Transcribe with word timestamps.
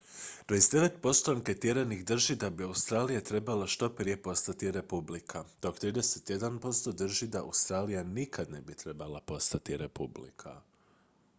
29 0.49 0.89
posto 1.01 1.31
anketiranih 1.31 2.05
drži 2.05 2.35
da 2.35 2.49
bi 2.49 2.63
australija 2.63 3.21
trebala 3.21 3.67
što 3.67 3.89
prije 3.95 4.21
postati 4.21 4.71
republika 4.71 5.43
dok 5.61 5.75
31 5.79 6.59
posto 6.59 6.91
drži 6.91 7.27
da 7.27 7.41
australija 7.43 8.03
nikad 8.03 8.51
ne 8.51 8.61
bi 8.61 8.73
trebala 8.73 9.21
postati 9.21 9.77
republika 9.77 10.61